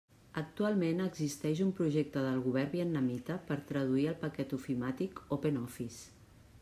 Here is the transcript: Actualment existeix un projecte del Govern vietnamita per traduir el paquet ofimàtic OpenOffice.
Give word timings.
Actualment 0.41 1.03
existeix 1.03 1.61
un 1.65 1.73
projecte 1.81 2.23
del 2.27 2.41
Govern 2.45 2.71
vietnamita 2.71 3.37
per 3.51 3.59
traduir 3.73 4.09
el 4.13 4.19
paquet 4.25 4.57
ofimàtic 4.59 5.23
OpenOffice. 5.37 6.15